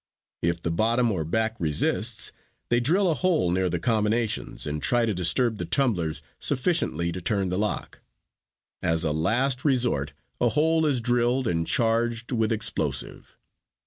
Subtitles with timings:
[0.41, 2.31] If the bottom or back resists,
[2.69, 7.21] they drill a hole near the combinations and try to disturb the tumblers sufficiently to
[7.21, 8.01] turn the lock.
[8.81, 13.37] As a last resort a hole is drilled and charged with explosive.